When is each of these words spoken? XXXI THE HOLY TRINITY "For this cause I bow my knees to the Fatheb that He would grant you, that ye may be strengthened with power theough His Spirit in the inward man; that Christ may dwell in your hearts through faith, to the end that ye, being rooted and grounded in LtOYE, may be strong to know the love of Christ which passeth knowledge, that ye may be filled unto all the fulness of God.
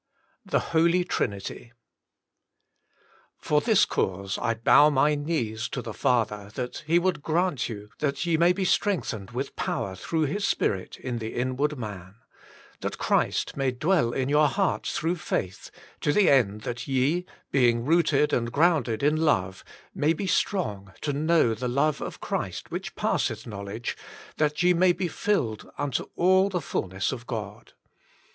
XXXI 0.01 0.49
THE 0.51 0.59
HOLY 0.59 1.03
TRINITY 1.03 1.73
"For 3.37 3.61
this 3.61 3.85
cause 3.85 4.39
I 4.41 4.55
bow 4.55 4.89
my 4.89 5.13
knees 5.13 5.69
to 5.69 5.83
the 5.83 5.91
Fatheb 5.93 6.53
that 6.53 6.77
He 6.87 6.97
would 6.97 7.21
grant 7.21 7.69
you, 7.69 7.89
that 7.99 8.25
ye 8.25 8.35
may 8.35 8.51
be 8.51 8.65
strengthened 8.65 9.29
with 9.29 9.55
power 9.55 9.93
theough 9.93 10.25
His 10.27 10.47
Spirit 10.47 10.97
in 10.97 11.19
the 11.19 11.35
inward 11.35 11.77
man; 11.77 12.15
that 12.79 12.97
Christ 12.97 13.55
may 13.55 13.69
dwell 13.69 14.11
in 14.11 14.27
your 14.27 14.47
hearts 14.47 14.97
through 14.97 15.17
faith, 15.17 15.69
to 15.99 16.11
the 16.11 16.31
end 16.31 16.61
that 16.61 16.87
ye, 16.87 17.27
being 17.51 17.85
rooted 17.85 18.33
and 18.33 18.51
grounded 18.51 19.03
in 19.03 19.17
LtOYE, 19.17 19.61
may 19.93 20.13
be 20.13 20.25
strong 20.25 20.93
to 21.01 21.13
know 21.13 21.53
the 21.53 21.67
love 21.67 22.01
of 22.01 22.19
Christ 22.19 22.71
which 22.71 22.95
passeth 22.95 23.45
knowledge, 23.45 23.95
that 24.37 24.63
ye 24.63 24.73
may 24.73 24.93
be 24.93 25.07
filled 25.07 25.69
unto 25.77 26.09
all 26.15 26.49
the 26.49 26.59
fulness 26.59 27.11
of 27.11 27.27
God. 27.27 27.73